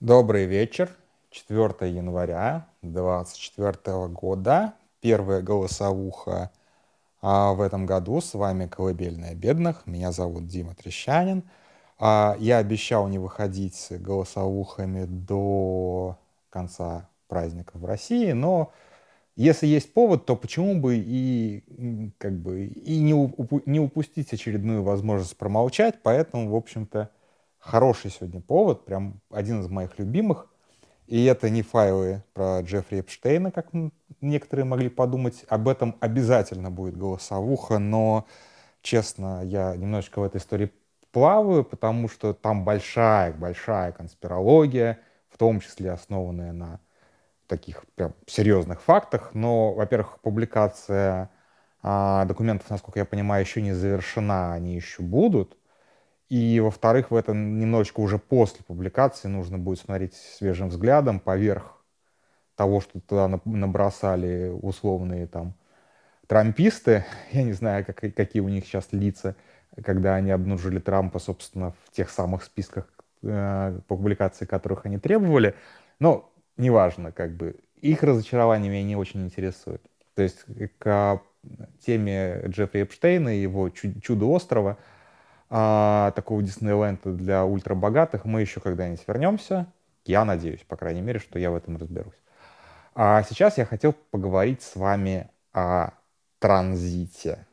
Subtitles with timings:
[0.00, 0.94] Добрый вечер.
[1.30, 4.74] 4 января 2024 года.
[5.00, 6.50] Первая голосовуха
[7.22, 8.20] а, в этом году.
[8.20, 9.86] С вами «Колыбельная бедных».
[9.86, 11.44] Меня зовут Дима Трещанин.
[11.98, 16.18] А, я обещал не выходить с голосовухами до
[16.50, 18.74] конца праздника в России, но
[19.34, 24.82] если есть повод, то почему бы и как бы и не, упу- не упустить очередную
[24.82, 27.08] возможность промолчать, поэтому, в общем-то,
[27.66, 30.46] хороший сегодня повод, прям один из моих любимых.
[31.06, 33.68] И это не файлы про Джеффри Эпштейна, как
[34.20, 35.44] некоторые могли подумать.
[35.48, 38.26] Об этом обязательно будет голосовуха, но,
[38.82, 40.72] честно, я немножечко в этой истории
[41.12, 46.80] плаваю, потому что там большая-большая конспирология, в том числе основанная на
[47.46, 49.30] таких прям серьезных фактах.
[49.34, 51.30] Но, во-первых, публикация
[51.82, 55.56] а, документов, насколько я понимаю, еще не завершена, они еще будут.
[56.28, 61.84] И, во-вторых, в этом немножечко уже после публикации нужно будет смотреть свежим взглядом поверх
[62.56, 65.54] того, что туда набросали условные там
[66.26, 67.04] трамписты.
[67.32, 69.36] Я не знаю, как, какие у них сейчас лица,
[69.84, 72.88] когда они обнаружили Трампа, собственно, в тех самых списках
[73.22, 75.54] э, публикаций, которых они требовали.
[76.00, 77.56] Но неважно, как бы.
[77.82, 79.82] Их разочарование меня не очень интересует.
[80.14, 80.44] То есть
[80.78, 81.20] к
[81.84, 84.76] теме Джеффри Эпштейна и его чудо острова–
[85.48, 89.66] а, такого Диснейленда для ультрабогатых мы еще когда-нибудь вернемся.
[90.04, 92.20] Я надеюсь, по крайней мере, что я в этом разберусь.
[92.94, 95.90] А сейчас я хотел поговорить с вами о
[96.38, 97.46] транзите.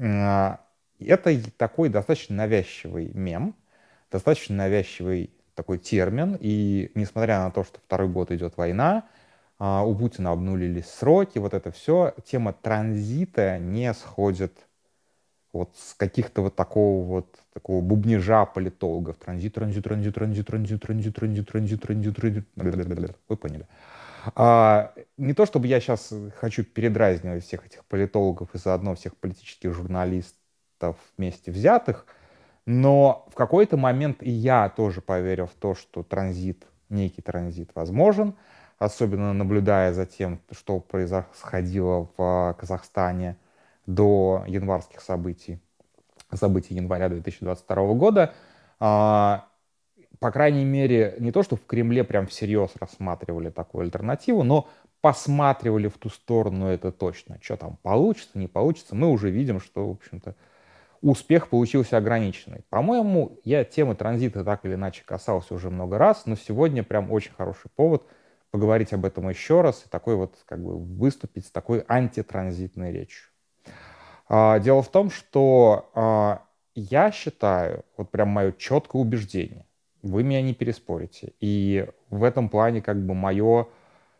[0.00, 0.60] А,
[0.98, 3.54] это такой достаточно навязчивый мем,
[4.10, 6.36] достаточно навязчивый такой термин.
[6.40, 9.04] И несмотря на то, что второй год идет война,
[9.58, 14.67] а, у Путина обнулились сроки, вот это все, тема транзита не сходит
[15.52, 19.16] вот с каких-то вот такого вот такого бубнижа политологов.
[19.16, 23.16] Транзит, транзит, транзит, транзит, транзит, транзит, транзит, транзит, транзит, транзит.
[23.28, 23.66] Вы поняли.
[24.34, 29.72] А, не то чтобы я сейчас хочу передразнивать всех этих политологов и заодно всех политических
[29.72, 32.06] журналистов вместе взятых,
[32.66, 38.34] но в какой-то момент и я тоже поверил в то, что транзит, некий транзит возможен,
[38.78, 43.36] особенно наблюдая за тем, что происходило в Казахстане–
[43.88, 45.60] до январских событий,
[46.34, 48.34] событий января 2022 года,
[48.78, 49.48] а,
[50.20, 54.68] по крайней мере, не то, что в Кремле прям всерьез рассматривали такую альтернативу, но
[55.00, 57.38] посматривали в ту сторону это точно.
[57.40, 60.34] Что там получится, не получится, мы уже видим, что, в общем-то,
[61.00, 62.64] успех получился ограниченный.
[62.68, 67.32] По-моему, я темы транзита так или иначе касался уже много раз, но сегодня прям очень
[67.32, 68.06] хороший повод
[68.50, 73.28] поговорить об этом еще раз и такой вот как бы выступить с такой антитранзитной речью.
[74.28, 76.42] А, дело в том, что а,
[76.74, 79.66] я считаю, вот прям мое четкое убеждение,
[80.02, 81.32] вы меня не переспорите.
[81.40, 83.66] И в этом плане как бы мое,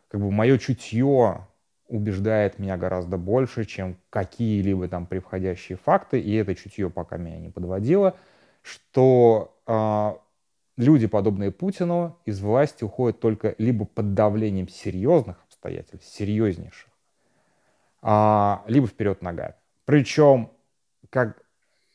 [0.09, 1.47] как бы мое чутье
[1.87, 7.49] убеждает меня гораздо больше, чем какие-либо там превходящие факты, и это чутье пока меня не
[7.49, 8.15] подводило,
[8.61, 10.13] что э,
[10.77, 16.89] люди, подобные Путину, из власти уходят только либо под давлением серьезных обстоятельств, серьезнейших,
[18.03, 19.55] э, либо вперед ногами.
[19.89, 20.51] Причем,
[21.09, 21.41] как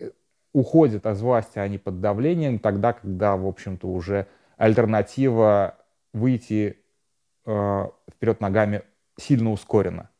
[0.00, 0.10] э,
[0.52, 5.76] уходят от власти они под давлением, тогда, когда, в общем-то, уже альтернатива
[6.12, 6.80] выйти
[7.46, 8.82] э, вперед ногами
[9.16, 10.10] сильно ускорена.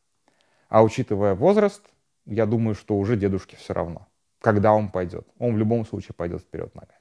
[0.69, 1.83] А учитывая возраст,
[2.27, 4.07] я думаю, что уже дедушке все равно,
[4.41, 5.27] когда он пойдет.
[5.41, 7.01] Он в любом случае пойдет вперед ногами.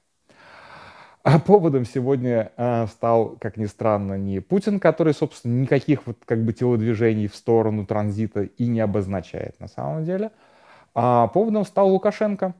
[1.22, 6.44] А поводом сегодня э, стал, как ни странно, не Путин, который, собственно, никаких вот как
[6.44, 10.32] бы телодвижений в сторону транзита и не обозначает на самом деле–
[10.94, 12.54] а поводом стал Лукашенко.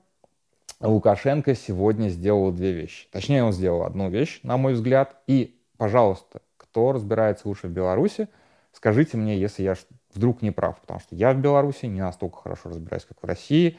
[0.81, 3.09] Лукашенко сегодня сделал две вещи.
[3.11, 5.17] Точнее, он сделал одну вещь, на мой взгляд.
[5.27, 8.29] И, пожалуйста, кто разбирается лучше в Беларуси,
[8.73, 9.75] скажите мне, если я
[10.13, 10.81] вдруг не прав.
[10.81, 13.79] Потому что я в Беларуси не настолько хорошо разбираюсь, как в России.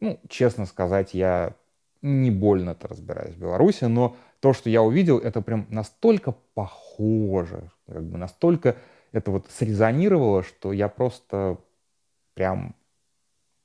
[0.00, 1.54] Ну, честно сказать, я
[2.00, 8.04] не больно-то разбираюсь в Беларуси, но то, что я увидел, это прям настолько похоже, как
[8.04, 8.76] бы настолько
[9.10, 11.58] это вот срезонировало, что я просто
[12.34, 12.74] прям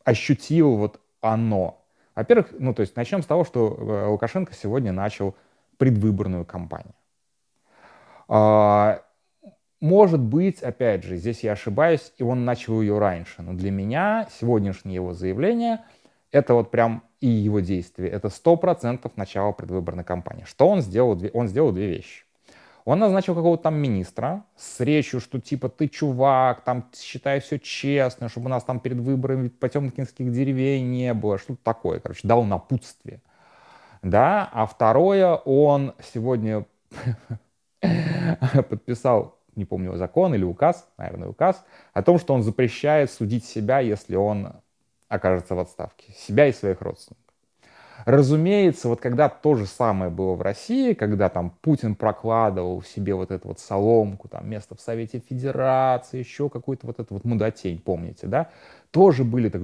[0.04, 1.80] ощутил вот оно.
[2.16, 5.36] Во-первых, ну то есть начнем с того, что э, Лукашенко сегодня начал
[5.78, 6.94] предвыборную кампанию.
[8.28, 9.02] А,
[9.82, 14.28] может быть, опять же, здесь я ошибаюсь, и он начал ее раньше, но для меня
[14.40, 15.84] сегодняшнее его заявление—
[16.32, 20.44] это вот прям и его действие, это сто процентов начало предвыборной кампании.
[20.46, 21.20] Что он сделал?
[21.34, 22.26] Он сделал две вещи.
[22.86, 28.28] Он назначил какого-то там министра с речью, что типа ты чувак, там считай все честно,
[28.28, 33.22] чтобы у нас там перед выборами потемкинских деревей не было, что-то такое, короче, дал напутствие.
[34.02, 36.66] Да, а второе, он сегодня
[38.70, 41.64] подписал, не помню, закон или указ, наверное, указ,
[41.94, 44.54] о том, что он запрещает судить себя, если он
[45.08, 46.12] окажется в отставке.
[46.14, 47.23] Себя и своих родственников.
[48.06, 53.32] Разумеется, вот когда то же самое было в России, когда там Путин прокладывал себе вот
[53.32, 58.28] эту вот соломку, там место в Совете Федерации, еще какую-то вот эту вот мудотень, помните,
[58.28, 58.50] да,
[58.92, 59.62] тоже были так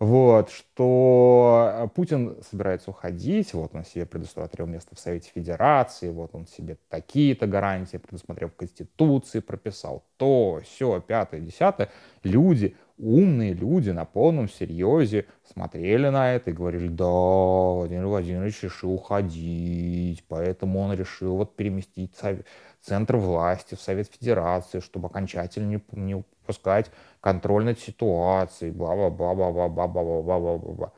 [0.00, 6.46] вот, что Путин собирается уходить, вот он себе предусмотрел место в Совете Федерации, вот он
[6.46, 11.90] себе такие-то гарантии предусмотрел в Конституции, прописал то, все, пятое, десятое.
[12.22, 18.92] Люди умные люди на полном серьезе смотрели на это и говорили, да, Владимир Владимирович решил
[18.92, 22.14] уходить, поэтому он решил вот переместить
[22.82, 26.90] центр власти в Совет Федерации, чтобы окончательно не, не упускать
[27.20, 30.92] контроль над ситуацией, бла-бла-бла-бла-бла-бла-бла-бла-бла.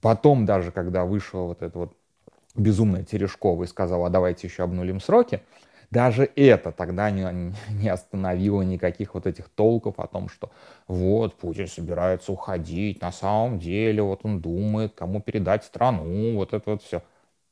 [0.00, 1.92] Потом даже, когда вышла вот эта вот
[2.54, 5.42] безумная Терешкова и сказала, а давайте еще обнулим сроки,
[5.90, 10.50] даже это тогда не, не остановило никаких вот этих толков о том, что
[10.86, 16.72] вот Путин собирается уходить, на самом деле вот он думает, кому передать страну, вот это
[16.72, 17.02] вот все.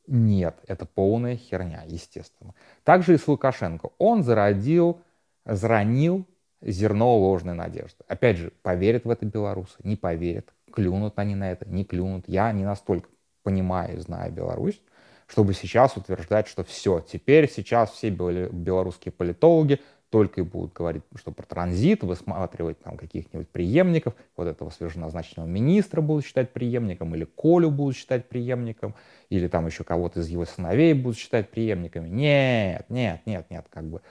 [0.07, 2.53] Нет, это полная херня, естественно.
[2.83, 3.89] Также и с Лукашенко.
[3.97, 5.01] Он зародил,
[5.43, 6.25] заронил
[6.61, 8.03] зерно ложной надежды.
[8.07, 12.23] Опять же, поверят в это белорусы, не поверят, клюнут они на это, не клюнут.
[12.27, 13.09] Я не настолько
[13.43, 14.81] понимаю, знаю Беларусь,
[15.27, 19.79] чтобы сейчас утверждать, что все, теперь сейчас все белорусские политологи
[20.09, 26.01] только и будут говорить, что про транзит, высматривать там каких-нибудь преемников, вот этого свеженазначенного министра
[26.01, 28.95] будут считать преемником, или Колю будут считать преемником,
[29.29, 32.07] или там еще кого-то из его сыновей будут считать преемниками.
[32.07, 34.01] Нет, нет, нет, нет, как бы.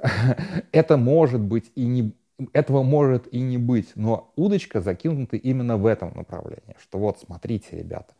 [0.72, 2.12] Это может быть и не,
[2.52, 7.78] этого может и не быть, но удочка закинута именно в этом направлении, что вот, смотрите,
[7.78, 8.12] ребята,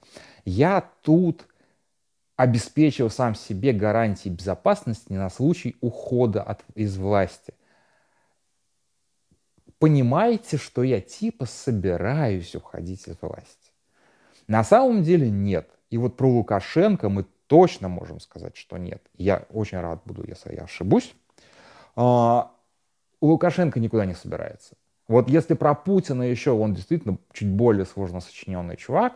[0.44, 1.48] я тут
[2.36, 7.54] обеспечил сам себе гарантии безопасности на случай ухода от, из власти.
[9.78, 13.70] Понимаете, что я типа собираюсь уходить из власти?
[14.46, 15.68] На самом деле нет.
[15.90, 19.02] И вот про Лукашенко мы точно можем сказать, что нет.
[19.16, 21.14] Я очень рад буду, если я ошибусь.
[21.96, 22.50] А,
[23.20, 24.74] Лукашенко никуда не собирается.
[25.06, 29.14] Вот если про Путина еще, он действительно чуть более сложно сочиненный чувак,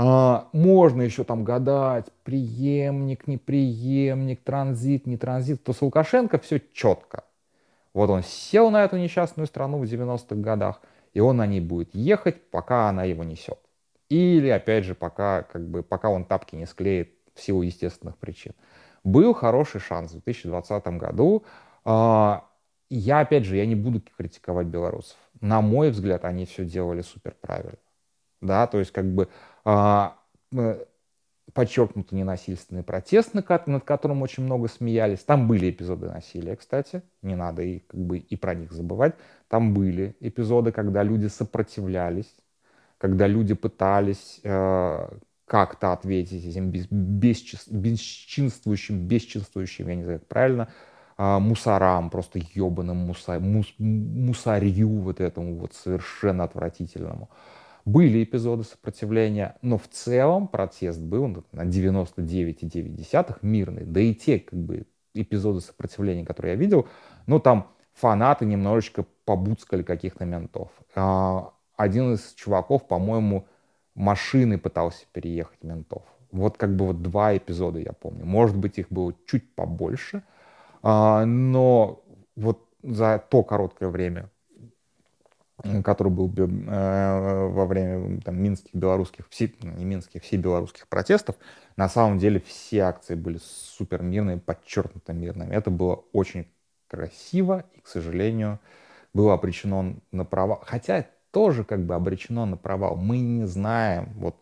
[0.00, 5.64] а, можно еще там гадать, преемник, не преемник, транзит, не транзит.
[5.64, 7.24] То с Лукашенко все четко.
[7.94, 10.80] Вот он сел на эту несчастную страну в 90-х годах,
[11.14, 13.58] и он на ней будет ехать, пока она его несет.
[14.08, 18.52] Или, опять же, пока, как бы, пока он тапки не склеит в силу естественных причин.
[19.02, 21.42] Был хороший шанс в 2020 году.
[21.84, 22.44] А,
[22.88, 25.16] я, опять же, я не буду критиковать белорусов.
[25.40, 27.78] На мой взгляд, они все делали супер правильно.
[28.40, 29.28] Да, то есть, как бы,
[31.52, 35.20] подчеркнуто ненасильственный протест, над которым очень много смеялись.
[35.20, 39.14] Там были эпизоды насилия, кстати, не надо и, как бы, и про них забывать.
[39.48, 42.32] Там были эпизоды, когда люди сопротивлялись,
[42.98, 45.08] когда люди пытались э,
[45.46, 50.68] как-то ответить этим без, бесчинствующим, бесчинствующим, я не знаю, как правильно,
[51.16, 57.30] э, мусорам, просто ебаным муса, мус, мусорью вот этому вот совершенно отвратительному.
[57.88, 63.86] Были эпизоды сопротивления, но в целом протест был на 99,9 мирный.
[63.86, 66.86] Да и те как бы, эпизоды сопротивления, которые я видел,
[67.26, 70.70] ну там фанаты немножечко побуцкали каких-то ментов.
[70.94, 73.46] А, один из чуваков, по-моему,
[73.94, 76.02] машины пытался переехать ментов.
[76.30, 78.26] Вот как бы вот два эпизода я помню.
[78.26, 80.24] Может быть, их было чуть побольше,
[80.82, 82.04] а, но
[82.36, 84.28] вот за то короткое время,
[85.82, 91.36] который был э, во время там, минских белорусских, все, ну, не минских, все белорусских протестов,
[91.76, 95.54] на самом деле все акции были супер мирные, подчеркнуто мирными.
[95.54, 96.46] Это было очень
[96.88, 98.60] красиво и, к сожалению,
[99.12, 100.62] было обречено на провал.
[100.64, 102.96] Хотя тоже как бы обречено на провал.
[102.96, 104.36] Мы не знаем, вот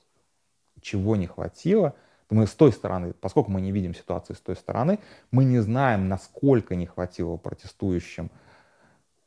[0.80, 1.94] чего не хватило.
[2.30, 4.98] Мы с той стороны, поскольку мы не видим ситуации с той стороны,
[5.30, 8.30] мы не знаем, насколько не хватило протестующим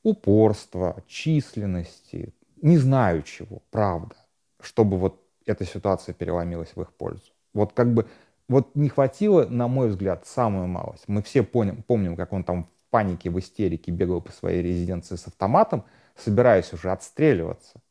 [0.04, 4.16] упорства, численности, не знаю чего, правда,
[4.62, 7.32] чтобы вот эта ситуация переломилась в их пользу.
[7.54, 8.08] Вот как бы,
[8.48, 11.06] вот не хватило, на мой взгляд, самую малость.
[11.08, 15.16] Мы все помним, помним, как он там в панике, в истерике бегал по своей резиденции
[15.16, 17.82] с автоматом, собираясь уже отстреливаться.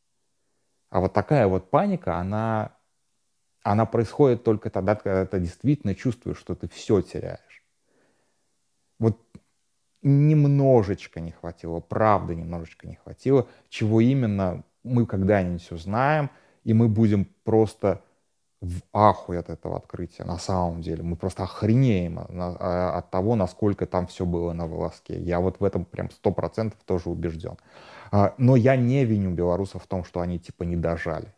[0.91, 2.77] А вот такая вот паника, она,
[3.63, 7.65] она происходит только тогда, когда ты действительно чувствуешь, что ты все теряешь.
[8.99, 9.21] Вот
[10.03, 13.47] немножечко не хватило, правда немножечко не хватило.
[13.69, 16.31] Чего именно, мы когда-нибудь узнаем,
[16.65, 18.03] и мы будем просто
[18.61, 21.03] в ахуе от этого открытия, на самом деле.
[21.03, 25.21] Мы просто охренеем а, от того, насколько там все было на волоске.
[25.21, 27.57] Я вот в этом прям сто процентов тоже убежден.
[28.11, 31.33] А, но я не виню белорусов в том, что они типа не дожали.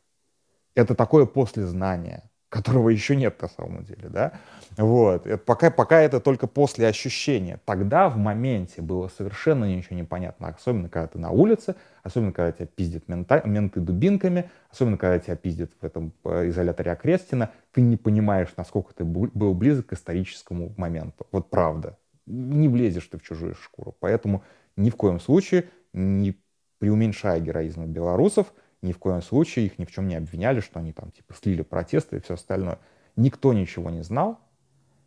[0.75, 4.33] Это такое послезнание которого еще нет на самом деле, да,
[4.76, 10.02] вот, это пока, пока это только после ощущения, тогда в моменте было совершенно ничего не
[10.02, 15.19] понятно, особенно когда ты на улице, особенно когда тебя пиздят мента, менты дубинками, особенно когда
[15.21, 19.92] тебя пиздят в этом э, изоляторе Окрестина, ты не понимаешь, насколько ты был близок к
[19.92, 24.42] историческому моменту, вот правда, не влезешь ты в чужую шкуру, поэтому
[24.76, 26.37] ни в коем случае не
[26.78, 30.92] преуменьшая героизм белорусов, ни в коем случае их ни в чем не обвиняли, что они
[30.92, 32.78] там типа слили протесты и все остальное.
[33.16, 34.38] Никто ничего не знал,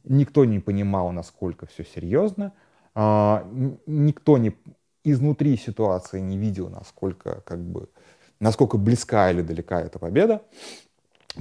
[0.03, 2.53] никто не понимал, насколько все серьезно,
[2.95, 3.47] а,
[3.85, 4.55] никто не
[5.03, 7.89] изнутри ситуации не видел, насколько как бы
[8.39, 10.41] насколько близка или далека эта победа.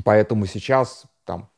[0.04, 1.50] Поэтому сейчас, там,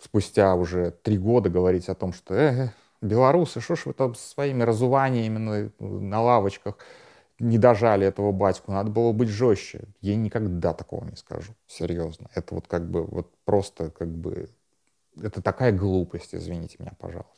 [0.00, 4.62] спустя уже три года говорить о том, что э, белорусы, что ж вы там своими
[4.62, 6.78] разуваниями на, на лавочках,
[7.38, 9.84] не дожали этого батьку, надо было быть жестче.
[10.00, 12.28] Я никогда такого не скажу, серьезно.
[12.34, 14.50] Это вот как бы, вот просто как бы,
[15.20, 17.32] это такая глупость, извините меня, пожалуйста.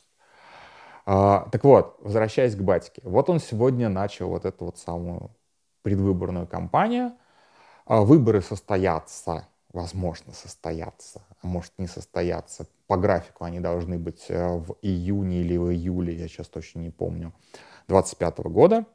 [1.05, 3.01] А, так вот, возвращаясь к батьке.
[3.03, 5.31] Вот он сегодня начал вот эту вот самую
[5.81, 7.13] предвыборную кампанию.
[7.85, 12.67] А, выборы состоятся, возможно, состоятся, а может не состоятся.
[12.87, 16.89] По графику они должны быть э, в июне или в июле, я сейчас точно не
[16.89, 17.33] помню,
[17.87, 18.85] 25 года.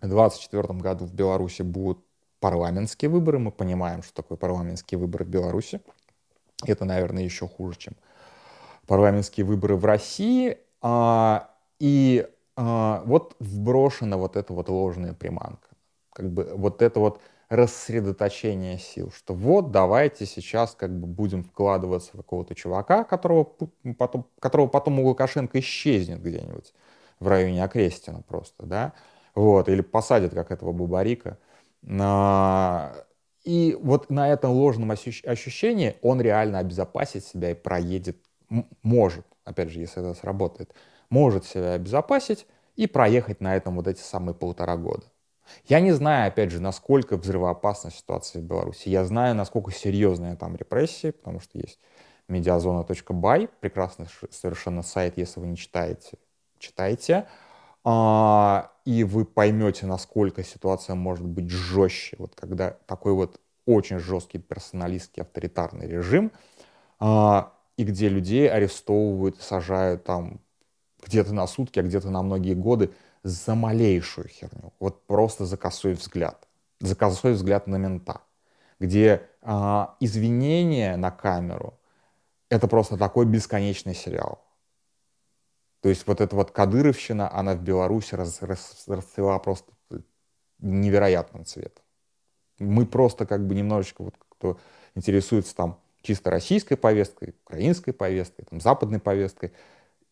[0.00, 2.04] В 2024 году в Беларуси будут
[2.40, 3.38] парламентские выборы.
[3.38, 5.80] Мы понимаем, что такое парламентские выборы в Беларуси.
[6.64, 7.94] Это, наверное, еще хуже, чем
[8.86, 10.58] парламентские выборы в России.
[10.80, 15.68] А, и а, вот вброшена вот эта вот ложная приманка.
[16.12, 22.10] Как бы вот это вот рассредоточение сил, что вот давайте сейчас как бы будем вкладываться
[22.12, 23.48] в какого-то чувака, которого
[23.96, 26.74] потом, которого потом у Лукашенко исчезнет где-нибудь
[27.20, 28.92] в районе Окрестина просто, да,
[29.38, 31.38] вот, или посадят, как этого бубарика.
[33.44, 38.16] И вот на этом ложном ощущении он реально обезопасит себя и проедет,
[38.82, 40.74] может, опять же, если это сработает,
[41.08, 45.04] может себя обезопасить и проехать на этом вот эти самые полтора года.
[45.66, 48.88] Я не знаю, опять же, насколько взрывоопасна ситуация в Беларуси.
[48.90, 51.78] Я знаю, насколько серьезные там репрессии, потому что есть
[52.28, 56.18] mediazona.by, прекрасный совершенно сайт, если вы не читаете,
[56.58, 57.26] читайте.
[57.90, 64.36] А, и вы поймете, насколько ситуация может быть жестче, вот когда такой вот очень жесткий
[64.36, 66.30] персоналистский авторитарный режим,
[67.00, 70.42] а, и где людей арестовывают, сажают там
[71.02, 72.92] где-то на сутки, а где-то на многие годы
[73.22, 76.46] за малейшую херню, вот просто за косой взгляд,
[76.80, 78.20] за косой взгляд на мента,
[78.80, 81.72] где а, извинения на камеру
[82.50, 84.44] это просто такой бесконечный сериал.
[85.80, 89.72] То есть вот эта вот кадыровщина, она в Беларуси рас, рас, расцвела просто
[90.58, 91.84] невероятным цветом.
[92.58, 94.58] Мы просто как бы немножечко, вот кто
[94.94, 99.52] интересуется там чисто российской повесткой, украинской повесткой, там, западной повесткой,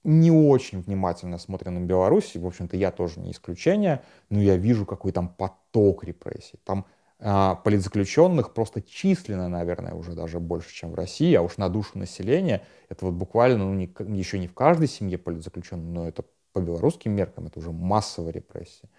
[0.04, 4.86] не очень внимательно смотрим на Беларусь, в общем-то, я тоже не исключение, но я вижу,
[4.86, 6.60] какой там поток репрессий.
[6.64, 6.86] Там
[7.18, 12.62] политзаключенных просто численно, наверное, уже даже больше, чем в России, а уж на душу населения
[12.88, 13.86] это вот буквально, ну, не,
[14.18, 18.90] еще не в каждой семье политзаключенный, но это по белорусским меркам, это уже массовая репрессия.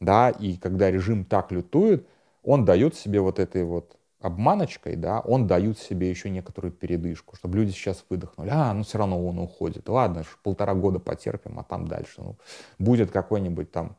[0.00, 2.06] Да, и когда режим так лютует,
[2.42, 7.56] он дает себе вот этой вот обманочкой, да, он дает себе еще некоторую передышку, чтобы
[7.58, 8.50] люди сейчас выдохнули.
[8.52, 9.88] А, ну все равно он уходит.
[9.88, 12.22] Ладно, полтора года потерпим, а там дальше.
[12.22, 12.36] Ну,
[12.78, 13.96] будет какой-нибудь там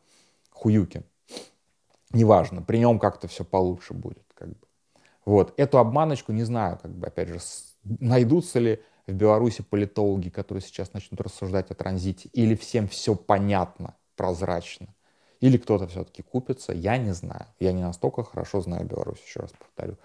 [0.51, 1.03] Хуюкин
[2.13, 4.25] неважно, при нем как-то все получше будет.
[4.33, 4.67] Как бы.
[5.25, 7.39] Вот, эту обманочку не знаю, как бы, опять же,
[7.83, 13.95] найдутся ли в Беларуси политологи, которые сейчас начнут рассуждать о транзите, или всем все понятно,
[14.15, 14.93] прозрачно,
[15.39, 17.47] или кто-то все-таки купится, я не знаю.
[17.59, 19.97] Я не настолько хорошо знаю Беларусь, еще раз повторю.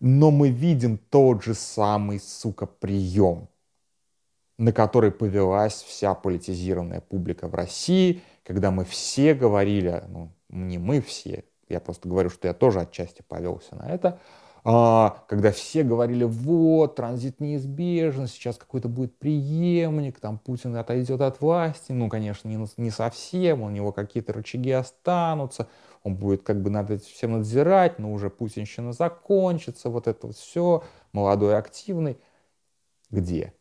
[0.00, 3.48] Но мы видим тот же самый, сука, прием,
[4.58, 11.00] на который повелась вся политизированная публика в России, когда мы все говорили, ну, не мы
[11.00, 14.18] все, я просто говорю, что я тоже отчасти повелся на это,
[14.64, 21.40] а, когда все говорили, вот, транзит неизбежен, сейчас какой-то будет преемник, там Путин отойдет от
[21.40, 25.68] власти, ну, конечно, не, не совсем, у него какие-то рычаги останутся,
[26.04, 30.36] он будет как бы над этим всем надзирать, но уже путинщина закончится, вот это вот
[30.36, 32.18] все, молодой, активный.
[33.10, 33.52] Где?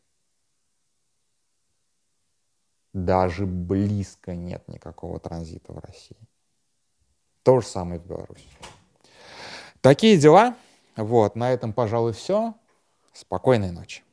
[2.93, 6.17] Даже близко нет никакого транзита в России.
[7.43, 8.45] То же самое в Беларуси.
[9.81, 10.55] Такие дела.
[10.95, 12.53] Вот, на этом, пожалуй, все.
[13.13, 14.03] Спокойной ночи.